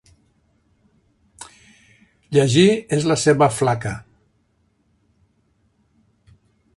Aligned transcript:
Llegir 2.37 2.65
és 2.97 3.05
la 3.13 3.17
seva 3.25 3.51
flaca. 3.59 3.93